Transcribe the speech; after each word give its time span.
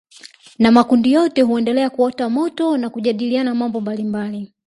Na 0.59 0.71
makundi 0.71 1.11
yote 1.11 1.41
huendelea 1.41 1.89
kuota 1.89 2.29
moto 2.29 2.77
na 2.77 2.89
kujadiliana 2.89 3.55
mambo 3.55 3.81
mbalimbali 3.81 4.53